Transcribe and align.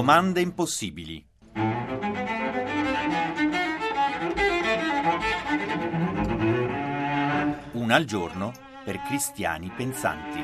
Domande 0.00 0.40
impossibili. 0.40 1.22
Una 7.72 7.96
al 7.96 8.04
giorno 8.06 8.50
per 8.82 9.02
cristiani 9.02 9.70
pensanti. 9.76 10.38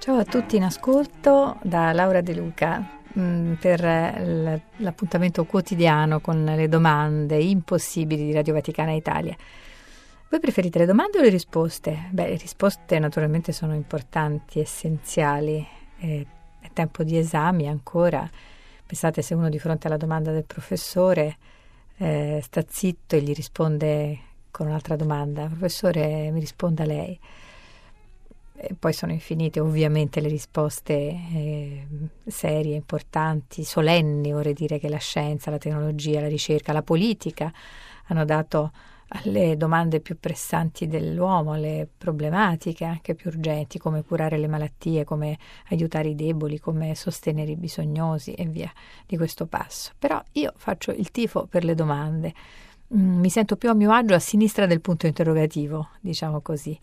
Ciao 0.00 0.16
a 0.16 0.24
tutti 0.24 0.56
in 0.56 0.64
ascolto 0.64 1.60
da 1.62 1.92
Laura 1.92 2.20
De 2.20 2.34
Luca 2.34 2.84
mh, 3.12 3.52
per 3.60 3.80
l'appuntamento 4.78 5.44
quotidiano 5.44 6.18
con 6.18 6.44
le 6.44 6.66
domande 6.66 7.36
impossibili 7.36 8.24
di 8.24 8.32
Radio 8.32 8.54
Vaticana 8.54 8.90
Italia. 8.90 9.36
Voi 10.28 10.40
preferite 10.40 10.80
le 10.80 10.86
domande 10.86 11.18
o 11.18 11.20
le 11.20 11.28
risposte? 11.28 12.08
Beh, 12.10 12.30
le 12.30 12.36
risposte 12.38 12.98
naturalmente 12.98 13.52
sono 13.52 13.76
importanti, 13.76 14.58
essenziali. 14.58 15.78
È, 16.02 16.26
è 16.60 16.70
tempo 16.72 17.04
di 17.04 17.16
esami 17.16 17.68
ancora. 17.68 18.28
Pensate 18.84 19.22
se 19.22 19.34
uno 19.34 19.48
di 19.48 19.60
fronte 19.60 19.86
alla 19.86 19.96
domanda 19.96 20.32
del 20.32 20.44
professore 20.44 21.36
eh, 21.98 22.40
sta 22.42 22.64
zitto 22.68 23.14
e 23.14 23.22
gli 23.22 23.32
risponde 23.32 24.18
con 24.50 24.66
un'altra 24.66 24.96
domanda. 24.96 25.46
Professore, 25.46 26.30
mi 26.32 26.40
risponda 26.40 26.84
lei. 26.84 27.18
E 28.54 28.74
poi 28.78 28.92
sono 28.92 29.12
infinite 29.12 29.60
ovviamente 29.60 30.20
le 30.20 30.28
risposte 30.28 30.92
eh, 30.94 31.86
serie, 32.26 32.76
importanti, 32.76 33.64
solenni, 33.64 34.32
vorrei 34.32 34.54
dire 34.54 34.78
che 34.78 34.88
la 34.88 34.98
scienza, 34.98 35.50
la 35.50 35.58
tecnologia, 35.58 36.20
la 36.20 36.28
ricerca, 36.28 36.72
la 36.72 36.82
politica 36.82 37.52
hanno 38.06 38.24
dato 38.24 38.72
alle 39.12 39.56
domande 39.56 40.00
più 40.00 40.18
pressanti 40.18 40.86
dell'uomo, 40.86 41.52
alle 41.52 41.88
problematiche 41.96 42.84
anche 42.84 43.14
più 43.14 43.30
urgenti, 43.30 43.78
come 43.78 44.02
curare 44.02 44.38
le 44.38 44.48
malattie, 44.48 45.04
come 45.04 45.38
aiutare 45.70 46.08
i 46.08 46.14
deboli, 46.14 46.58
come 46.58 46.94
sostenere 46.94 47.50
i 47.50 47.56
bisognosi 47.56 48.32
e 48.32 48.46
via 48.46 48.72
di 49.06 49.16
questo 49.16 49.46
passo. 49.46 49.92
Però 49.98 50.22
io 50.32 50.52
faccio 50.56 50.90
il 50.92 51.10
tifo 51.10 51.46
per 51.46 51.64
le 51.64 51.74
domande. 51.74 52.32
Mm, 52.94 53.20
mi 53.20 53.30
sento 53.30 53.56
più 53.56 53.70
a 53.70 53.74
mio 53.74 53.92
agio 53.92 54.14
a 54.14 54.18
sinistra 54.18 54.66
del 54.66 54.80
punto 54.80 55.06
interrogativo, 55.06 55.88
diciamo 56.00 56.40
così. 56.40 56.78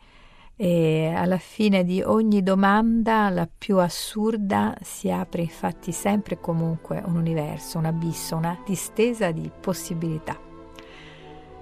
E 0.62 1.14
alla 1.16 1.38
fine 1.38 1.86
di 1.86 2.02
ogni 2.02 2.44
domanda, 2.44 3.30
la 3.30 3.48
più 3.48 3.78
assurda, 3.78 4.76
si 4.82 5.10
apre 5.10 5.44
infatti 5.44 5.94
sempre 5.94 6.36
e 6.36 6.40
comunque 6.42 7.02
un 7.06 7.16
universo, 7.16 7.78
un 7.78 7.86
abisso, 7.86 8.36
una 8.36 8.60
distesa 8.66 9.32
di 9.32 9.50
possibilità. 9.62 10.49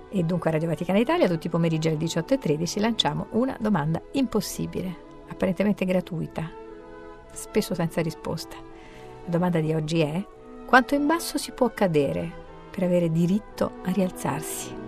E 0.09 0.23
dunque 0.23 0.49
a 0.49 0.53
Radio 0.53 0.69
Vaticana 0.69 0.99
Italia, 0.99 1.27
tutti 1.27 1.47
i 1.47 1.49
pomeriggi 1.49 1.89
alle 1.89 1.97
18.13, 1.97 2.79
lanciamo 2.79 3.27
una 3.31 3.57
domanda 3.59 4.01
impossibile, 4.13 4.95
apparentemente 5.29 5.85
gratuita, 5.85 6.49
spesso 7.33 7.73
senza 7.73 8.01
risposta. 8.01 8.55
La 8.55 9.29
domanda 9.29 9.59
di 9.59 9.73
oggi 9.73 9.99
è: 9.99 10.25
quanto 10.65 10.95
in 10.95 11.05
basso 11.05 11.37
si 11.37 11.51
può 11.51 11.71
cadere 11.73 12.31
per 12.71 12.83
avere 12.83 13.11
diritto 13.11 13.71
a 13.83 13.91
rialzarsi? 13.91 14.86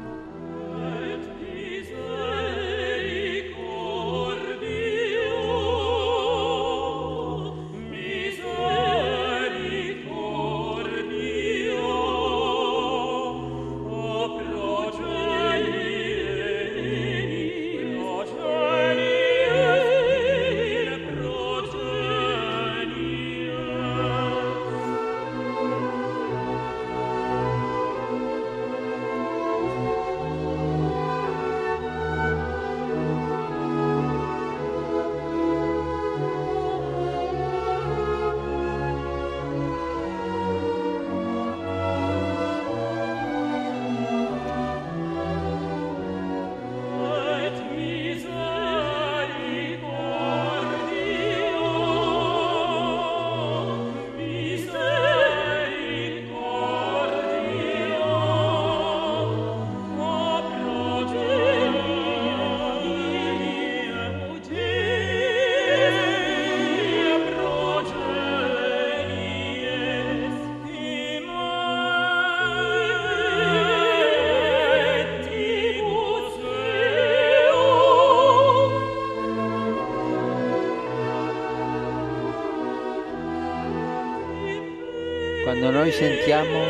Quando 85.69 85.71
noi 85.71 85.91
sentiamo 85.91 86.63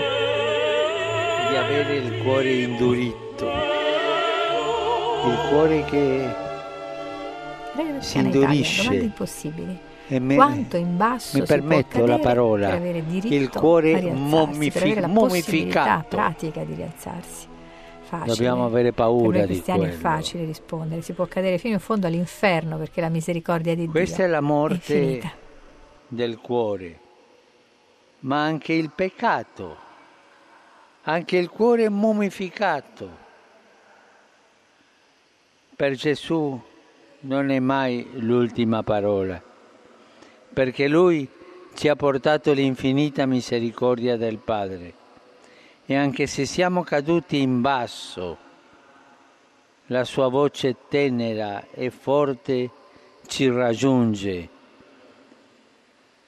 di 1.49 1.55
avere 1.55 1.95
il 1.95 2.21
cuore 2.21 2.51
indurito, 2.51 3.45
il 5.25 5.37
cuore 5.49 5.83
che 5.85 6.29
si 7.99 8.17
indurisce. 8.17 9.11
E 10.11 10.19
me, 10.19 10.35
Quanto 10.35 10.75
in 10.75 10.97
basso 10.97 11.37
mi 11.37 11.45
permetto 11.45 12.05
la 12.05 12.17
parola, 12.19 12.75
il 12.75 13.49
cuore 13.49 14.01
momifi- 14.11 14.99
momificato. 15.05 16.07
pratica 16.09 16.63
di 16.63 16.73
rialzarsi. 16.73 17.47
Facile. 18.01 18.33
Dobbiamo 18.33 18.65
avere 18.65 18.91
paura 18.91 19.45
di 19.45 19.61
quello. 19.61 19.83
è 19.83 19.91
facile 19.91 20.43
rispondere, 20.43 21.01
si 21.03 21.13
può 21.13 21.25
cadere 21.27 21.59
fino 21.59 21.75
in 21.75 21.79
fondo 21.79 22.07
all'inferno 22.07 22.77
perché 22.77 23.01
la 23.01 23.09
misericordia 23.09 23.75
di 23.75 23.85
Questa 23.85 24.17
Dio 24.17 24.25
è 24.25 24.27
la 24.29 24.41
morte 24.41 25.19
è 25.19 25.31
del 26.07 26.39
cuore 26.39 27.01
ma 28.21 28.43
anche 28.43 28.73
il 28.73 28.91
peccato, 28.91 29.77
anche 31.03 31.37
il 31.37 31.49
cuore 31.49 31.89
mummificato. 31.89 33.27
Per 35.75 35.93
Gesù 35.93 36.61
non 37.21 37.49
è 37.49 37.59
mai 37.59 38.07
l'ultima 38.15 38.83
parola, 38.83 39.41
perché 40.53 40.87
Lui 40.87 41.27
ci 41.73 41.87
ha 41.87 41.95
portato 41.95 42.51
l'infinita 42.51 43.25
misericordia 43.25 44.17
del 44.17 44.37
Padre 44.37 44.93
e 45.85 45.95
anche 45.95 46.27
se 46.27 46.45
siamo 46.45 46.83
caduti 46.83 47.39
in 47.39 47.61
basso, 47.61 48.37
la 49.87 50.03
sua 50.03 50.27
voce 50.27 50.75
tenera 50.87 51.67
e 51.71 51.89
forte 51.89 52.69
ci 53.25 53.49
raggiunge. 53.49 54.49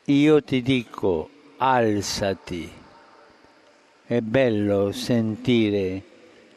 Io 0.05 0.43
ti 0.43 0.61
dico, 0.61 1.29
alzati. 1.63 2.73
È 4.03 4.19
bello 4.19 4.91
sentire 4.91 6.01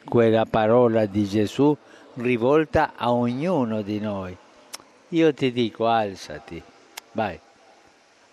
quella 0.03 0.45
parola 0.45 1.05
di 1.05 1.25
Gesù 1.25 1.75
rivolta 2.15 2.93
a 2.95 3.13
ognuno 3.13 3.83
di 3.83 3.99
noi. 3.99 4.35
Io 5.09 5.33
ti 5.33 5.51
dico 5.51 5.85
alzati, 5.85 6.61
vai, 7.11 7.39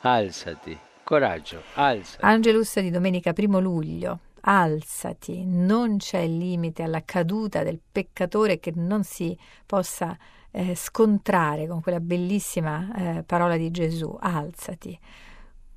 alzati, 0.01 0.77
coraggio, 1.05 1.61
alzati. 1.75 2.25
Angelus 2.25 2.81
di 2.81 2.91
domenica 2.91 3.35
primo 3.35 3.61
luglio. 3.61 4.21
Alzati, 4.41 5.45
non 5.45 5.99
c'è 5.99 6.27
limite 6.27 6.83
alla 6.83 7.03
caduta 7.05 7.63
del 7.63 7.79
peccatore 7.93 8.59
che 8.59 8.73
non 8.75 9.05
si 9.05 9.37
possa 9.67 10.17
eh, 10.51 10.75
scontrare 10.75 11.67
con 11.67 11.83
quella 11.83 12.01
bellissima 12.01 13.19
eh, 13.19 13.23
parola 13.25 13.59
di 13.59 13.71
Gesù. 13.71 14.17
Alzati 14.19 14.99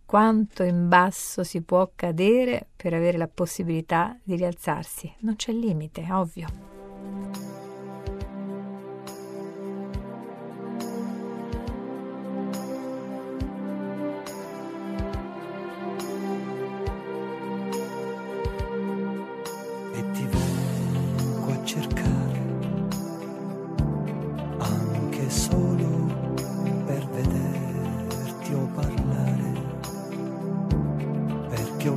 quanto 0.06 0.64
in 0.64 0.88
basso 0.88 1.44
si 1.44 1.62
può 1.62 1.90
cadere 1.96 2.68
per 2.76 2.94
avere 2.94 3.18
la 3.18 3.28
possibilità 3.28 4.18
di 4.24 4.36
rialzarsi. 4.36 5.12
Non 5.20 5.36
c'è 5.36 5.52
limite, 5.52 6.06
ovvio. 6.12 7.65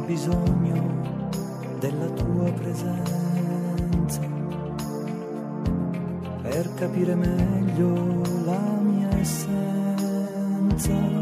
Bisogno 0.09 1.29
della 1.79 2.07
tua 2.07 2.51
presenza 2.53 4.23
per 6.41 6.75
capire 6.77 7.15
meglio 7.15 8.23
la 8.47 8.59
mia 8.81 9.11
essenza. 9.19 11.18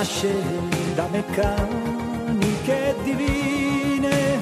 Nasce 0.00 0.32
da 0.94 1.06
meccaniche 1.10 2.94
divine, 3.02 4.40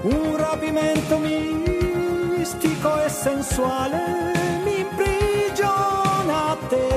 un 0.00 0.34
rapimento 0.34 1.18
mistico 1.18 3.04
e 3.04 3.08
sensuale 3.10 4.32
mi 4.64 4.78
imprigiona 4.78 6.52
a 6.52 6.56
te. 6.70 6.88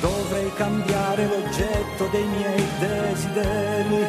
Dovrei 0.00 0.52
cambiare 0.54 1.26
l'oggetto 1.26 2.06
dei 2.12 2.24
miei 2.24 2.64
desideri. 2.78 4.06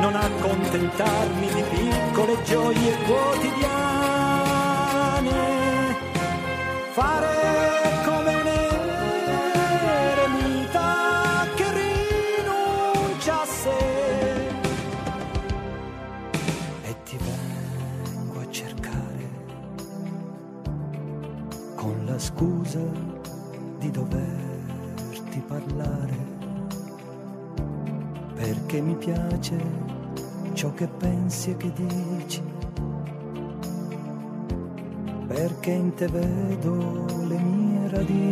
Non 0.00 0.14
accontentarmi 0.14 1.48
di 1.52 1.62
piccole 1.68 2.42
gioie 2.44 2.96
quotidiane, 3.04 4.15
fare 6.96 8.00
come 8.06 8.34
un 8.34 8.46
eremita 10.14 11.44
che 11.54 11.66
rinuncia 11.82 13.42
a 13.42 13.44
sé 13.44 13.82
e 16.84 16.96
ti 17.04 17.18
vengo 17.18 18.40
a 18.40 18.50
cercare 18.50 19.28
con 21.74 22.06
la 22.06 22.18
scusa 22.18 22.80
di 23.78 23.90
doverti 23.90 25.40
parlare 25.46 26.16
perché 28.36 28.80
mi 28.80 28.96
piace 28.96 29.58
ciò 30.54 30.72
che 30.72 30.88
pensi 30.88 31.50
e 31.50 31.56
che 31.58 31.72
dici, 31.74 32.42
perché 35.36 35.70
in 35.70 35.92
te 35.92 36.06
vedo 36.06 37.04
le 37.26 37.36
mie 37.36 37.88
radici. 37.90 38.24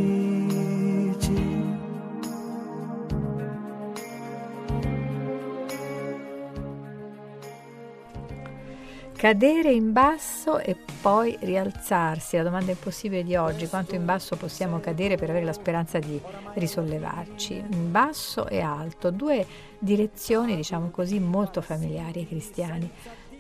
Cadere 9.13 9.71
in 9.71 9.93
basso 9.93 10.59
e 10.59 10.79
poi 11.03 11.37
rialzarsi. 11.41 12.39
La 12.39 12.43
domanda 12.43 12.71
impossibile 12.71 13.23
di 13.23 13.37
oggi, 13.37 13.69
quanto 13.69 13.95
in 13.95 14.07
basso 14.07 14.37
possiamo 14.37 14.81
cadere 14.81 15.17
per 15.17 15.29
avere 15.29 15.45
la 15.45 15.53
speranza 15.53 15.99
di 15.99 16.19
risollevarci? 16.55 17.67
In 17.71 17.91
basso 17.91 18.49
e 18.49 18.61
alto, 18.63 19.11
due 19.11 19.47
direzioni, 19.79 20.57
diciamo 20.57 20.89
così, 20.89 21.21
molto 21.21 21.61
familiari 21.61 22.21
ai 22.21 22.29
cristiani. 22.29 22.91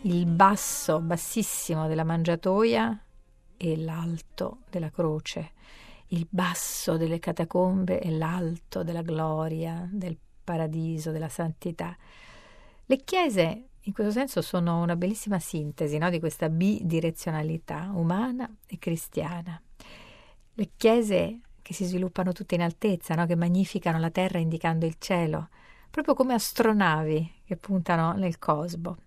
Il 0.03 0.27
basso, 0.27 1.01
bassissimo 1.01 1.89
della 1.89 2.05
mangiatoia 2.05 2.99
e 3.57 3.77
l'alto 3.77 4.59
della 4.71 4.91
croce. 4.91 5.53
Il 6.09 6.27
basso 6.29 6.97
delle 6.97 7.19
catacombe 7.19 8.01
e 8.01 8.11
l'alto 8.11 8.83
della 8.83 9.03
gloria, 9.03 9.89
del 9.91 10.17
paradiso, 10.45 11.11
della 11.11 11.29
santità. 11.29 11.97
Le 12.85 12.97
chiese 12.99 13.69
in 13.87 13.93
questo 13.93 14.13
senso 14.13 14.41
sono 14.41 14.81
una 14.81 14.97
bellissima 14.97 15.39
sintesi 15.39 15.99
no, 15.99 16.09
di 16.09 16.19
questa 16.19 16.49
bidirezionalità 16.49 17.91
umana 17.93 18.49
e 18.67 18.79
cristiana. 18.79 19.61
Le 20.55 20.71
chiese 20.77 21.41
che 21.61 21.75
si 21.75 21.85
sviluppano 21.85 22.33
tutte 22.33 22.55
in 22.55 22.63
altezza, 22.63 23.15
no, 23.15 23.27
che 23.27 23.35
magnificano 23.37 23.99
la 23.99 24.11
terra 24.11 24.39
indicando 24.39 24.87
il 24.87 24.97
cielo, 24.99 25.49
proprio 25.91 26.15
come 26.15 26.35
astronavi 26.35 27.43
che 27.45 27.57
puntano 27.57 28.13
nel 28.13 28.39
cosmo. 28.39 28.99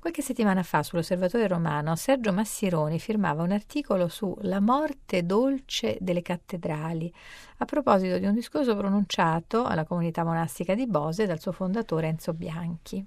Qualche 0.00 0.22
settimana 0.22 0.62
fa 0.62 0.84
sull'Osservatore 0.84 1.48
Romano 1.48 1.96
Sergio 1.96 2.32
Massironi 2.32 3.00
firmava 3.00 3.42
un 3.42 3.50
articolo 3.50 4.06
su 4.06 4.32
La 4.42 4.60
morte 4.60 5.26
dolce 5.26 5.98
delle 6.00 6.22
cattedrali, 6.22 7.12
a 7.58 7.64
proposito 7.64 8.16
di 8.18 8.24
un 8.24 8.32
discorso 8.32 8.76
pronunciato 8.76 9.64
alla 9.64 9.84
comunità 9.84 10.22
monastica 10.22 10.76
di 10.76 10.86
Bose 10.86 11.26
dal 11.26 11.40
suo 11.40 11.50
fondatore 11.50 12.06
Enzo 12.06 12.32
Bianchi. 12.32 13.04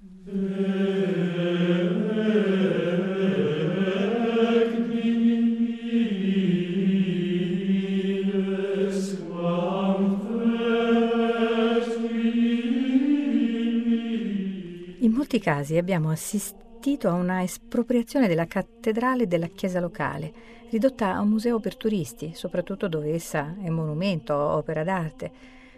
In 14.98 15.10
molti 15.10 15.40
casi 15.40 15.78
abbiamo 15.78 16.10
assistito 16.10 16.60
assistito 16.82 17.08
a 17.08 17.12
una 17.12 17.44
espropriazione 17.44 18.26
della 18.26 18.48
cattedrale 18.48 19.28
della 19.28 19.46
chiesa 19.46 19.78
locale, 19.78 20.32
ridotta 20.70 21.14
a 21.14 21.20
un 21.20 21.28
museo 21.28 21.60
per 21.60 21.76
turisti, 21.76 22.32
soprattutto 22.34 22.88
dove 22.88 23.14
essa 23.14 23.54
è 23.62 23.68
monumento 23.68 24.34
opera 24.34 24.82
d'arte. 24.82 25.30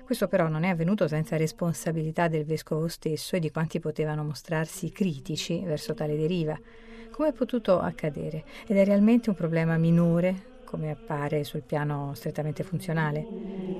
Questo 0.02 0.28
però 0.28 0.48
non 0.48 0.64
è 0.64 0.70
avvenuto 0.70 1.06
senza 1.06 1.36
responsabilità 1.36 2.28
del 2.28 2.46
vescovo 2.46 2.88
stesso 2.88 3.36
e 3.36 3.38
di 3.38 3.50
quanti 3.50 3.80
potevano 3.80 4.24
mostrarsi 4.24 4.92
critici 4.92 5.62
verso 5.62 5.92
tale 5.92 6.16
deriva. 6.16 6.58
Come 7.10 7.28
è 7.28 7.32
potuto 7.32 7.80
accadere? 7.80 8.42
Ed 8.66 8.78
è 8.78 8.84
realmente 8.86 9.28
un 9.28 9.36
problema 9.36 9.76
minore, 9.76 10.62
come 10.64 10.90
appare 10.90 11.44
sul 11.44 11.64
piano 11.66 12.12
strettamente 12.14 12.62
funzionale? 12.62 13.73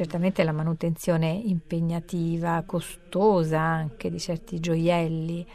Certamente 0.00 0.44
la 0.44 0.52
manutenzione 0.52 1.28
impegnativa, 1.28 2.62
costosa 2.64 3.60
anche 3.60 4.08
di 4.08 4.18
certi 4.18 4.58
gioielli 4.58 5.46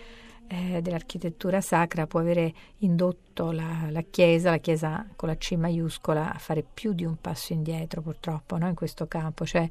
eh, 0.48 0.82
dell'architettura 0.82 1.62
sacra 1.62 2.08
può 2.08 2.20
avere 2.20 2.54
indotto 2.80 3.52
la, 3.52 3.88
la, 3.90 4.02
Chiesa, 4.02 4.50
la 4.50 4.58
Chiesa 4.58 5.08
con 5.16 5.30
la 5.30 5.36
C 5.36 5.54
maiuscola, 5.54 6.34
a 6.34 6.38
fare 6.38 6.64
più 6.64 6.94
di 6.94 7.06
un 7.06 7.16
passo 7.20 7.54
indietro 7.54 8.02
purtroppo 8.02 8.58
no? 8.58 8.68
in 8.68 8.76
questo 8.76 9.08
campo, 9.08 9.46
cioè 9.46 9.68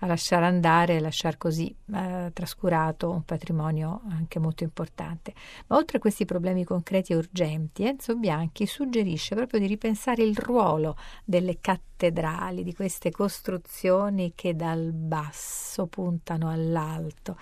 a 0.00 0.06
lasciare 0.06 0.46
andare 0.46 0.96
e 0.96 1.00
lasciare 1.00 1.36
così 1.36 1.74
eh, 1.92 2.30
trascurato 2.32 3.10
un 3.10 3.24
patrimonio 3.24 4.02
anche 4.10 4.38
molto 4.38 4.62
importante. 4.62 5.34
Ma 5.66 5.76
oltre 5.76 5.98
a 5.98 6.00
questi 6.00 6.24
problemi 6.24 6.64
concreti 6.64 7.12
e 7.12 7.16
urgenti, 7.16 7.84
Enzo 7.84 8.14
Bianchi 8.14 8.66
suggerisce 8.66 9.34
proprio 9.34 9.60
di 9.60 9.66
ripensare 9.66 10.22
il 10.22 10.36
ruolo 10.36 10.96
delle 11.24 11.58
cattedrali, 11.60 12.62
di 12.62 12.74
queste 12.74 13.10
costruzioni 13.10 14.32
che 14.34 14.54
dal 14.54 14.92
basso 14.92 15.86
puntano 15.86 16.50
all'alto 16.50 17.36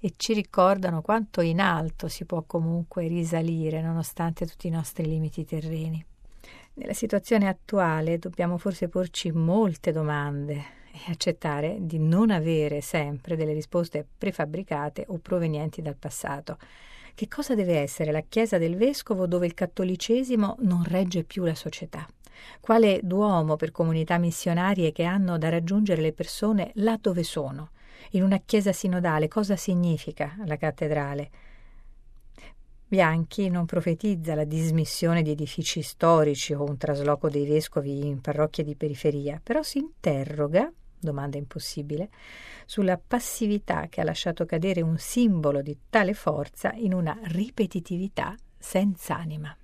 e 0.00 0.14
ci 0.16 0.32
ricordano 0.32 1.02
quanto 1.02 1.40
in 1.40 1.60
alto 1.60 2.08
si 2.08 2.24
può 2.24 2.42
comunque 2.46 3.06
risalire 3.06 3.80
nonostante 3.80 4.46
tutti 4.46 4.66
i 4.66 4.70
nostri 4.70 5.06
limiti 5.06 5.44
terreni. 5.44 6.04
Nella 6.74 6.92
situazione 6.92 7.48
attuale 7.48 8.18
dobbiamo 8.18 8.56
forse 8.56 8.88
porci 8.88 9.32
molte 9.32 9.90
domande 9.90 10.76
e 10.92 11.10
accettare 11.10 11.78
di 11.80 11.98
non 11.98 12.30
avere 12.30 12.80
sempre 12.80 13.34
delle 13.36 13.52
risposte 13.52 14.06
prefabbricate 14.16 15.04
o 15.08 15.18
provenienti 15.18 15.82
dal 15.82 15.96
passato. 15.96 16.56
Che 17.14 17.26
cosa 17.26 17.56
deve 17.56 17.80
essere 17.80 18.12
la 18.12 18.22
Chiesa 18.28 18.58
del 18.58 18.76
Vescovo 18.76 19.26
dove 19.26 19.46
il 19.46 19.54
cattolicesimo 19.54 20.58
non 20.60 20.84
regge 20.84 21.24
più 21.24 21.42
la 21.42 21.56
società? 21.56 22.06
Quale 22.60 23.00
duomo 23.02 23.56
per 23.56 23.72
comunità 23.72 24.18
missionarie 24.18 24.92
che 24.92 25.02
hanno 25.02 25.36
da 25.36 25.48
raggiungere 25.48 26.00
le 26.00 26.12
persone 26.12 26.70
là 26.74 26.96
dove 27.00 27.24
sono? 27.24 27.70
In 28.12 28.22
una 28.22 28.40
chiesa 28.44 28.72
sinodale 28.72 29.28
cosa 29.28 29.56
significa 29.56 30.34
la 30.44 30.56
cattedrale? 30.56 31.30
Bianchi 32.86 33.50
non 33.50 33.66
profetizza 33.66 34.34
la 34.34 34.44
dismissione 34.44 35.22
di 35.22 35.32
edifici 35.32 35.82
storici 35.82 36.54
o 36.54 36.64
un 36.64 36.78
trasloco 36.78 37.28
dei 37.28 37.46
vescovi 37.46 38.06
in 38.06 38.20
parrocchie 38.20 38.64
di 38.64 38.74
periferia, 38.76 39.40
però 39.42 39.62
si 39.62 39.78
interroga 39.78 40.72
domanda 41.00 41.38
impossibile, 41.38 42.10
sulla 42.66 42.98
passività 42.98 43.86
che 43.88 44.00
ha 44.00 44.04
lasciato 44.04 44.44
cadere 44.44 44.80
un 44.80 44.98
simbolo 44.98 45.62
di 45.62 45.76
tale 45.88 46.14
forza 46.14 46.72
in 46.72 46.92
una 46.92 47.16
ripetitività 47.22 48.34
senza 48.58 49.16
anima. 49.16 49.56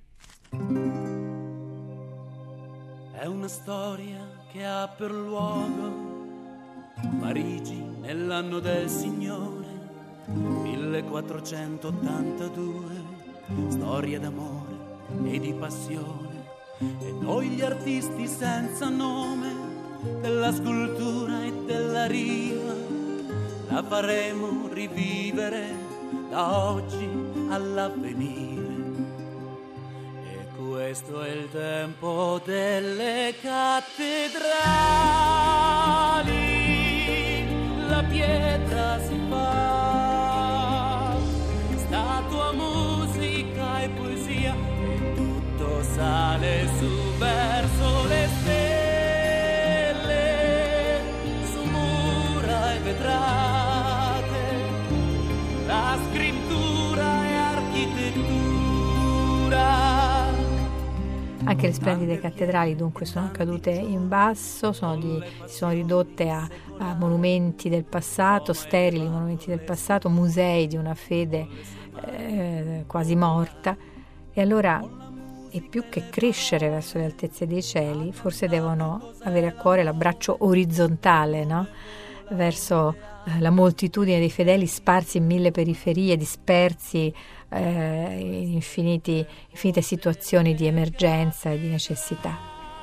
È 3.12 3.26
una 3.26 3.48
storia 3.48 4.44
che 4.50 4.64
ha 4.64 4.88
per 4.88 5.10
luogo 5.10 6.12
Parigi 7.20 7.83
nell'anno 8.04 8.60
del 8.60 8.88
Signore 8.88 9.66
1482, 10.26 13.02
storia 13.68 14.20
d'amore 14.20 14.72
e 15.24 15.40
di 15.40 15.54
passione, 15.54 16.44
e 16.78 17.12
noi 17.18 17.48
gli 17.48 17.62
artisti 17.62 18.26
senza 18.26 18.90
nome 18.90 19.72
della 20.20 20.52
scultura 20.52 21.42
e 21.44 21.52
della 21.64 22.04
rima 22.06 22.74
la 23.68 23.82
faremo 23.82 24.68
rivivere 24.70 25.74
da 26.28 26.68
oggi 26.68 27.08
all'avvenire. 27.48 28.72
E 30.26 30.46
questo 30.56 31.22
è 31.22 31.30
il 31.30 31.48
tempo 31.50 32.38
delle 32.44 33.34
cattedrali, 33.40 34.44
la 38.14 38.26
pietra 38.26 38.98
si 39.08 39.16
Anche 61.54 61.68
le 61.68 61.72
splendide 61.72 62.18
cattedrali 62.18 62.74
dunque 62.74 63.06
sono 63.06 63.30
cadute 63.30 63.70
in 63.70 64.08
basso, 64.08 64.72
sono 64.72 64.96
di, 64.96 65.22
si 65.44 65.54
sono 65.54 65.70
ridotte 65.70 66.28
a, 66.28 66.48
a, 66.78 66.94
monumenti 66.94 67.68
del 67.68 67.84
passato, 67.84 68.52
sterili 68.52 69.08
monumenti 69.08 69.46
del 69.46 69.60
passato, 69.60 70.08
musei 70.08 70.66
di 70.66 70.76
una 70.76 70.94
fede 70.94 71.46
eh, 72.06 72.82
quasi 72.88 73.14
morta. 73.14 73.76
E 74.32 74.40
allora, 74.40 74.84
e 75.48 75.60
più 75.60 75.84
che 75.88 76.08
crescere 76.10 76.68
verso 76.68 76.98
le 76.98 77.04
altezze 77.04 77.46
dei 77.46 77.62
cieli, 77.62 78.10
forse 78.12 78.48
devono 78.48 79.12
avere 79.22 79.46
a 79.46 79.52
cuore 79.52 79.84
l'abbraccio 79.84 80.36
orizzontale, 80.40 81.44
no? 81.44 81.68
Verso 82.30 82.96
eh, 83.26 83.40
la 83.40 83.50
moltitudine 83.50 84.18
dei 84.18 84.30
fedeli 84.30 84.66
sparsi 84.66 85.18
in 85.18 85.26
mille 85.26 85.50
periferie, 85.50 86.16
dispersi 86.16 87.12
eh, 87.48 88.16
in 88.18 88.52
infiniti, 88.52 89.24
infinite 89.50 89.82
situazioni 89.82 90.54
di 90.54 90.66
emergenza 90.66 91.50
e 91.50 91.58
di 91.58 91.68
necessità. 91.68 92.36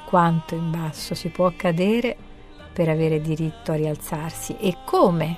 Quanto 0.06 0.56
in 0.56 0.72
basso 0.72 1.16
si 1.16 1.30
può 1.30 1.52
cadere 1.56 2.18
per 2.74 2.90
avere 2.90 3.22
diritto 3.22 3.72
a 3.72 3.76
rialzarsi 3.76 4.56
e 4.58 4.78
come 4.86 5.38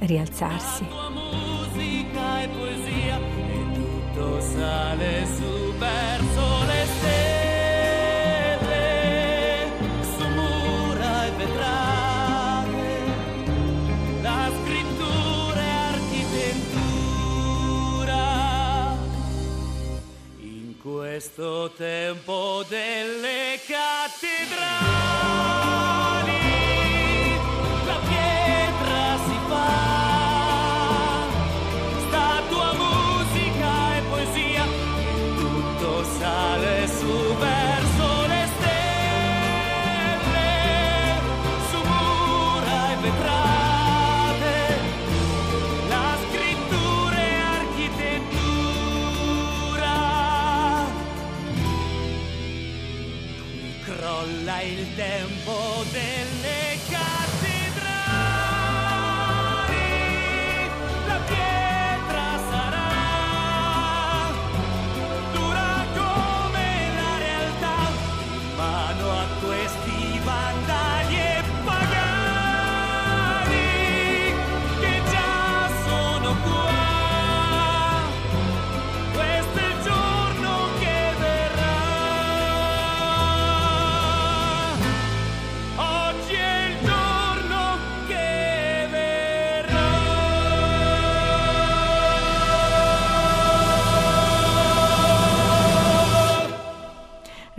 rialzarsi. 0.00 0.84
musica 0.84 2.42
e 2.42 2.48
poesia 2.48 3.18
e 3.18 3.72
tutto 3.74 4.40
sale 4.40 5.26
su 5.26 5.55
questo 22.06 22.45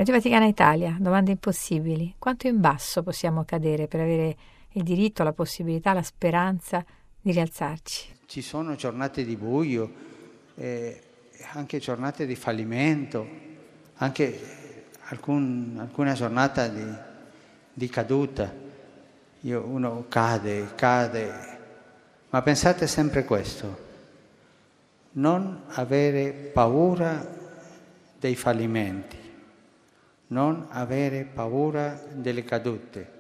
Radio 0.08 0.22
Vaticana 0.24 0.48
Italia, 0.50 0.96
domande 0.98 1.32
impossibili. 1.32 2.16
Quanto 2.18 2.48
in 2.48 2.62
basso 2.62 3.04
possiamo 3.04 3.44
cadere 3.44 3.90
per 3.90 4.00
avere 4.00 4.38
il 4.72 4.84
diritto, 4.84 5.22
la 5.22 5.34
possibilità, 5.34 5.92
la 5.92 6.02
speranza 6.02 6.82
di 7.20 7.34
rialzarci? 7.34 8.16
Ci 8.26 8.42
sono 8.42 8.76
giornate 8.76 9.26
di 9.26 9.36
buio, 9.36 9.92
eh, 10.56 11.02
anche 11.52 11.80
giornate 11.80 12.26
di 12.26 12.38
fallimento, 12.38 13.28
anche 13.96 14.86
alcun- 15.10 15.76
alcuna 15.78 16.14
giornata 16.14 16.70
di, 16.70 16.86
di 17.74 17.90
caduta. 17.90 18.50
Io- 19.42 19.66
uno 19.66 20.06
cade, 20.08 20.74
cade, 20.76 21.34
ma 22.30 22.42
pensate 22.42 22.88
sempre 22.88 23.26
questo, 23.26 23.78
non 25.12 25.64
avere 25.72 26.32
paura 26.32 27.28
dei 28.18 28.38
fallimenti, 28.38 29.26
non 30.28 30.68
avere 30.70 31.24
paura 31.24 32.02
delle 32.12 32.44
cadute. 32.44 33.14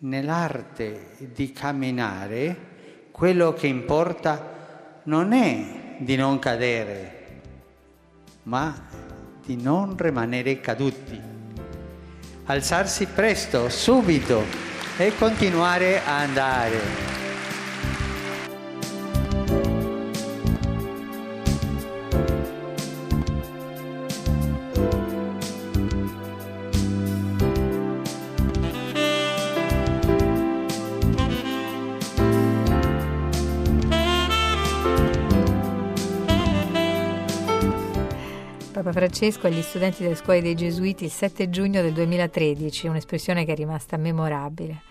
Nell'arte 0.00 1.16
di 1.32 1.52
camminare, 1.52 2.68
quello 3.10 3.52
che 3.52 3.66
importa 3.66 5.00
non 5.04 5.32
è 5.32 5.96
di 5.98 6.16
non 6.16 6.38
cadere, 6.38 7.40
ma 8.44 8.86
di 9.44 9.60
non 9.60 9.96
rimanere 9.96 10.60
caduti. 10.60 11.20
Alzarsi 12.44 13.06
presto, 13.06 13.68
subito 13.68 14.42
e 14.96 15.14
continuare 15.16 16.02
a 16.04 16.18
andare. 16.18 17.19
Francesco 39.10 39.48
agli 39.48 39.60
studenti 39.60 40.04
delle 40.04 40.14
scuole 40.14 40.40
dei 40.40 40.54
Gesuiti 40.54 41.02
il 41.02 41.10
7 41.10 41.50
giugno 41.50 41.82
del 41.82 41.92
2013, 41.92 42.86
un'espressione 42.86 43.44
che 43.44 43.52
è 43.52 43.56
rimasta 43.56 43.96
memorabile. 43.96 44.82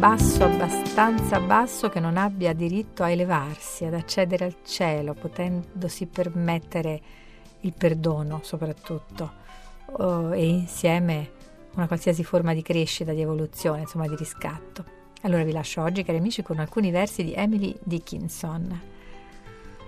Basso 0.00 0.44
abbastanza 0.44 1.40
basso 1.40 1.90
che 1.90 2.00
non 2.00 2.16
abbia 2.16 2.54
diritto 2.54 3.02
a 3.02 3.10
elevarsi, 3.10 3.84
ad 3.84 3.92
accedere 3.92 4.46
al 4.46 4.56
cielo, 4.64 5.12
potendosi 5.12 6.06
permettere 6.06 7.02
il 7.60 7.74
perdono 7.76 8.40
soprattutto. 8.42 9.30
e 10.32 10.46
insieme 10.46 11.32
una 11.74 11.86
qualsiasi 11.86 12.24
forma 12.24 12.54
di 12.54 12.62
crescita, 12.62 13.12
di 13.12 13.20
evoluzione, 13.20 13.82
insomma 13.82 14.08
di 14.08 14.16
riscatto. 14.16 14.84
Allora 15.20 15.44
vi 15.44 15.52
lascio 15.52 15.82
oggi, 15.82 16.02
cari 16.02 16.16
amici, 16.16 16.42
con 16.42 16.60
alcuni 16.60 16.90
versi 16.90 17.22
di 17.22 17.34
Emily 17.34 17.76
Dickinson. 17.82 18.80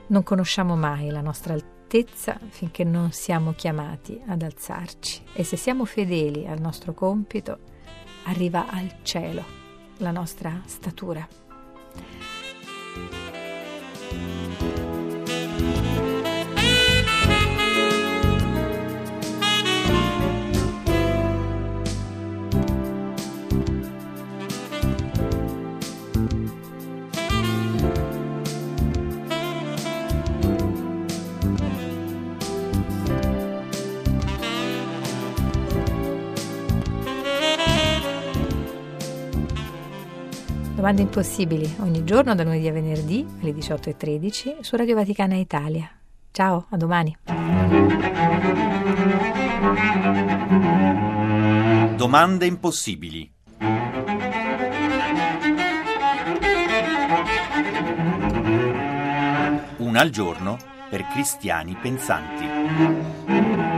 Non 0.09 0.23
conosciamo 0.23 0.77
mai 0.77 1.09
la 1.09 1.23
nostra 1.23 1.55
altezza 1.55 2.39
finché 2.51 2.85
non 2.85 3.13
siamo 3.13 3.55
chiamati 3.55 4.21
ad 4.27 4.43
alzarci 4.43 5.23
e 5.33 5.43
se 5.43 5.57
siamo 5.57 5.87
fedeli 5.87 6.47
al 6.47 6.61
nostro 6.61 6.93
compito, 6.93 7.59
arriva 8.25 8.67
al 8.69 8.97
cielo 9.05 9.62
la 10.03 10.11
nostra 10.11 10.63
statura. 10.67 11.27
Domande 40.83 41.03
impossibili 41.03 41.77
ogni 41.79 42.03
giorno 42.03 42.35
da 42.35 42.43
lunedì 42.43 42.67
a 42.67 42.73
venerdì 42.73 43.25
alle 43.41 43.53
18.13 43.53 44.63
su 44.63 44.75
Radio 44.75 44.97
Vaticana 44.97 45.37
Italia. 45.37 45.89
Ciao, 46.33 46.67
a 46.71 46.77
domani. 46.77 47.17
Domande 51.95 52.47
impossibili. 52.47 53.31
Una 59.77 60.01
al 60.01 60.11
giorno 60.11 60.59
per 60.91 61.07
cristiani 61.07 61.77
pensanti. 61.81 63.72